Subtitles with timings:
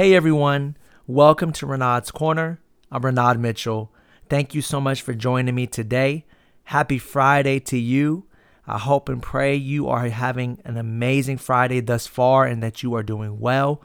[0.00, 2.58] Hey everyone, welcome to Renaud's Corner.
[2.90, 3.92] I'm Renaud Mitchell.
[4.30, 6.24] Thank you so much for joining me today.
[6.64, 8.24] Happy Friday to you.
[8.66, 12.94] I hope and pray you are having an amazing Friday thus far and that you
[12.94, 13.82] are doing well.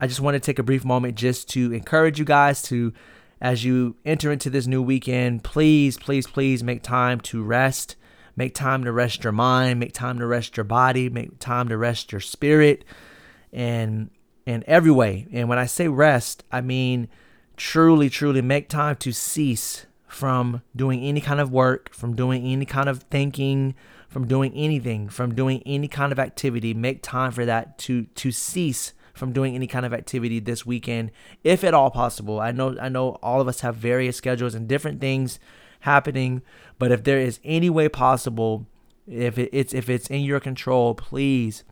[0.00, 2.92] I just want to take a brief moment just to encourage you guys to,
[3.40, 7.94] as you enter into this new weekend, please, please, please make time to rest.
[8.34, 11.76] Make time to rest your mind, make time to rest your body, make time to
[11.76, 12.84] rest your spirit.
[13.52, 14.10] And
[14.50, 15.26] in every way.
[15.32, 17.08] And when I say rest, I mean
[17.56, 22.64] truly, truly make time to cease from doing any kind of work, from doing any
[22.64, 23.74] kind of thinking,
[24.08, 26.74] from doing anything, from doing any kind of activity.
[26.74, 31.10] Make time for that to to cease from doing any kind of activity this weekend,
[31.44, 32.40] if at all possible.
[32.40, 35.38] I know I know all of us have various schedules and different things
[35.80, 36.42] happening,
[36.78, 38.66] but if there is any way possible,
[39.06, 41.62] if it's if it's in your control, please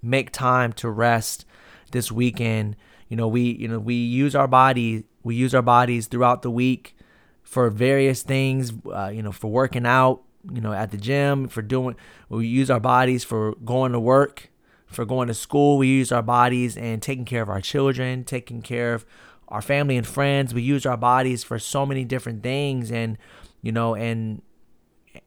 [0.00, 1.44] make time to rest
[1.90, 2.76] this weekend.
[3.08, 6.50] You know, we you know we use our body we use our bodies throughout the
[6.50, 6.96] week
[7.42, 8.72] for various things.
[8.90, 10.22] Uh, you know, for working out.
[10.50, 11.96] You know, at the gym for doing.
[12.28, 14.50] We use our bodies for going to work,
[14.86, 15.76] for going to school.
[15.76, 19.04] We use our bodies and taking care of our children, taking care of
[19.48, 20.54] our family and friends.
[20.54, 23.18] We use our bodies for so many different things, and
[23.60, 24.40] you know, and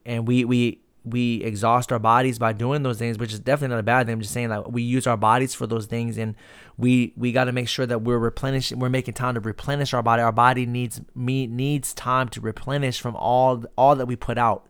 [0.06, 3.80] and we we we exhaust our bodies by doing those things, which is definitely not
[3.80, 4.14] a bad thing.
[4.14, 6.36] I'm just saying that we use our bodies for those things, and
[6.78, 8.80] we we got to make sure that we're replenishing.
[8.80, 10.22] We're making time to replenish our body.
[10.22, 14.68] Our body needs me needs time to replenish from all all that we put out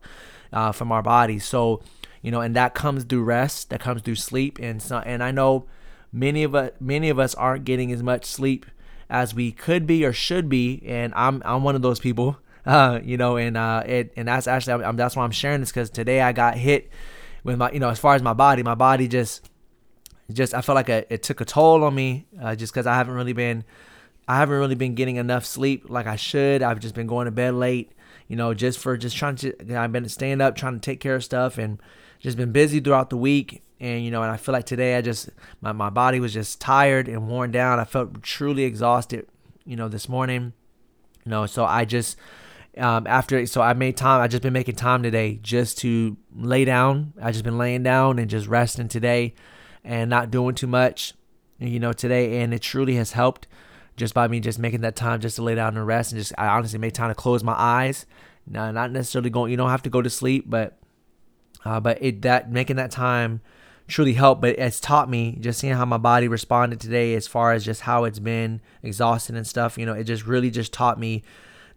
[0.54, 1.46] uh, from our bodies.
[1.46, 1.82] So
[2.22, 3.70] you know, and that comes through rest.
[3.70, 5.66] That comes through sleep, and so and I know
[6.14, 8.66] many of us many of us aren't getting as much sleep
[9.10, 12.38] as we could be or should be, and I'm I'm one of those people.
[12.66, 15.72] Uh, you know, and uh, it and that's actually I'm, that's why I'm sharing this
[15.72, 16.92] because today I got hit
[17.44, 19.50] with my, you know, as far as my body, my body just,
[20.32, 22.96] just I felt like a, it took a toll on me, uh, just because I
[22.96, 23.64] haven't really been,
[24.28, 26.62] I haven't really been getting enough sleep like I should.
[26.62, 27.94] I've just been going to bed late,
[28.28, 31.16] you know, just for just trying to, I've been staying up trying to take care
[31.16, 31.82] of stuff and
[32.20, 33.64] just been busy throughout the week.
[33.80, 36.62] And you know, and I feel like today I just my my body was just
[36.62, 37.80] tired and worn down.
[37.80, 39.26] I felt truly exhausted,
[39.66, 40.54] you know, this morning.
[41.26, 42.16] You know, so I just
[42.78, 44.22] um, after so I made time.
[44.22, 47.14] I just been making time today just to lay down.
[47.22, 49.34] I just been laying down and just resting today,
[49.84, 51.14] and not doing too much,
[51.60, 52.42] you know, today.
[52.42, 53.48] And it truly has helped
[53.98, 56.34] just by me just making that time just to lay down and rest, and just
[56.38, 58.06] I honestly made time to close my eyes.
[58.48, 59.52] Now, not necessarily going.
[59.52, 60.78] You don't have to go to sleep, but
[61.66, 63.42] uh, but it that making that time
[63.88, 64.42] truly helped.
[64.42, 67.82] But it's taught me just seeing how my body responded today, as far as just
[67.82, 69.78] how it's been exhausted and stuff.
[69.78, 71.24] You know, it just really just taught me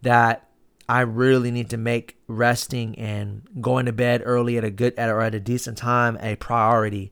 [0.01, 0.47] that
[0.87, 5.09] I really need to make resting and going to bed early at a good at
[5.09, 7.11] or at a decent time a priority.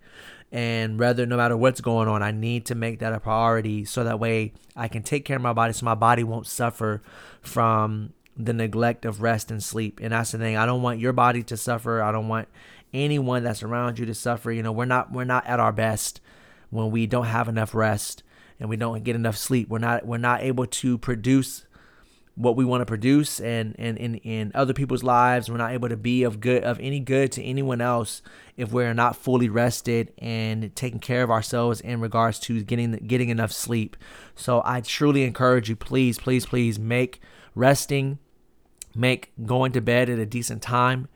[0.51, 4.03] And rather, no matter what's going on, I need to make that a priority so
[4.03, 7.01] that way I can take care of my body so my body won't suffer
[7.41, 9.99] from the neglect of rest and sleep.
[10.01, 10.55] And that's the thing.
[10.55, 12.03] I don't want your body to suffer.
[12.03, 12.47] I don't want
[12.93, 14.51] anyone that's around you to suffer.
[14.51, 16.21] You know, we're not we're not at our best
[16.69, 18.21] when we don't have enough rest
[18.59, 19.69] and we don't get enough sleep.
[19.69, 21.65] We're not we're not able to produce
[22.35, 25.49] what we want to produce and, and in, in other people's lives.
[25.49, 28.21] We're not able to be of good of any good to anyone else
[28.57, 33.29] if we're not fully rested and taking care of ourselves in regards to getting getting
[33.29, 33.95] enough sleep.
[34.35, 37.21] So I truly encourage you, please, please, please make
[37.53, 38.17] resting,
[38.95, 41.07] make going to bed at a decent time,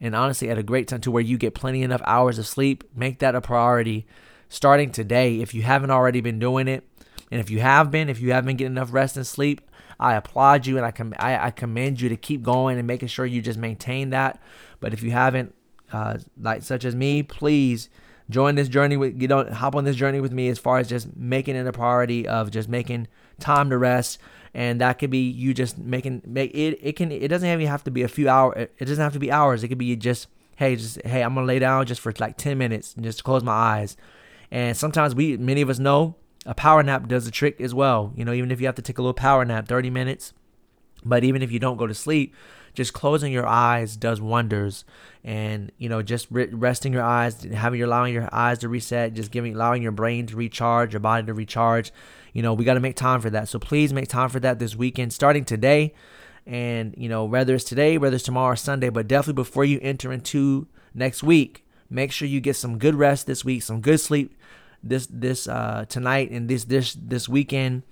[0.00, 2.82] and honestly at a great time to where you get plenty enough hours of sleep.
[2.96, 4.06] Make that a priority
[4.48, 6.84] starting today if you haven't already been doing it.
[7.30, 9.60] And if you have been, if you haven't been getting enough rest and sleep,
[9.98, 13.08] I applaud you and I, com- I, I commend you to keep going and making
[13.08, 14.40] sure you just maintain that.
[14.80, 15.54] But if you haven't,
[15.92, 17.88] uh, like such as me, please
[18.30, 20.88] join this journey with you don't hop on this journey with me as far as
[20.88, 23.06] just making it a priority of just making
[23.38, 24.18] time to rest.
[24.54, 27.84] And that could be you just making make it it can it doesn't even have
[27.84, 29.62] to be a few hours it doesn't have to be hours.
[29.62, 32.56] It could be just hey just hey i'm gonna lay down just for like 10
[32.56, 33.96] minutes and just close my eyes.
[34.50, 36.16] And sometimes we many of us know
[36.46, 38.12] a power nap does the trick as well.
[38.16, 40.32] You know, even if you have to take a little power nap, 30 minutes.
[41.04, 42.34] But even if you don't go to sleep,
[42.72, 44.84] just closing your eyes does wonders.
[45.22, 49.14] And you know, just re- resting your eyes, having your allowing your eyes to reset,
[49.14, 51.92] just giving allowing your brain to recharge, your body to recharge.
[52.32, 53.48] You know, we got to make time for that.
[53.48, 55.94] So please make time for that this weekend, starting today.
[56.46, 59.78] And you know, whether it's today, whether it's tomorrow or Sunday, but definitely before you
[59.80, 64.00] enter into next week, make sure you get some good rest this week, some good
[64.00, 64.34] sleep
[64.88, 67.82] this this uh, tonight and this this this weekend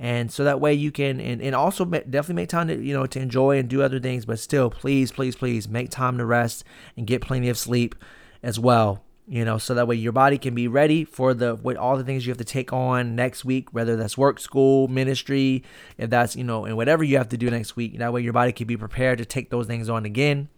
[0.00, 3.06] and so that way you can and, and also definitely make time to you know
[3.06, 6.64] to enjoy and do other things but still please please please make time to rest
[6.96, 7.94] and get plenty of sleep
[8.42, 11.76] as well you know, so that way your body can be ready for the what
[11.76, 15.64] all the things you have to take on next week, whether that's work, school, ministry,
[15.98, 17.98] if that's you know, and whatever you have to do next week.
[17.98, 20.48] That way your body can be prepared to take those things on again.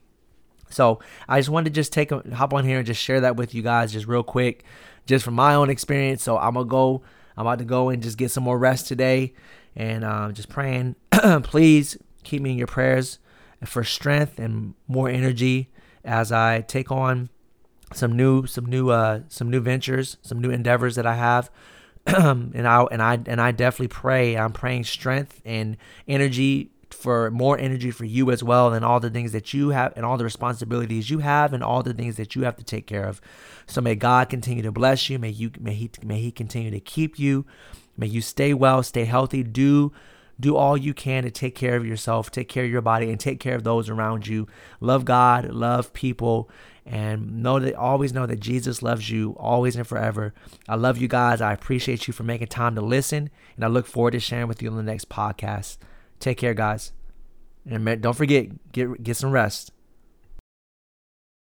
[0.70, 3.36] So I just wanted to just take a hop on here and just share that
[3.36, 4.64] with you guys, just real quick,
[5.06, 6.22] just from my own experience.
[6.22, 7.02] So I'm gonna go.
[7.36, 9.34] I'm about to go and just get some more rest today,
[9.76, 10.96] and um, just praying.
[11.42, 13.18] please keep me in your prayers
[13.64, 15.68] for strength and more energy
[16.04, 17.28] as I take on
[17.92, 21.50] some new some new uh some new ventures, some new endeavors that I have.
[22.06, 24.36] and I and I and I definitely pray.
[24.36, 25.76] I'm praying strength and
[26.08, 29.92] energy for more energy for you as well and all the things that you have
[29.96, 32.86] and all the responsibilities you have and all the things that you have to take
[32.86, 33.20] care of.
[33.66, 35.18] So may God continue to bless you.
[35.18, 37.46] May you may he may he continue to keep you.
[37.96, 39.42] May you stay well, stay healthy.
[39.42, 39.92] Do
[40.38, 43.20] do all you can to take care of yourself, take care of your body, and
[43.20, 44.48] take care of those around you.
[44.80, 46.48] Love God, love people,
[46.86, 50.32] and know that always know that Jesus loves you always and forever.
[50.66, 51.40] I love you guys.
[51.40, 54.62] I appreciate you for making time to listen, and I look forward to sharing with
[54.62, 55.76] you on the next podcast.
[56.20, 56.92] Take care, guys,
[57.68, 59.72] and don't forget get get some rest.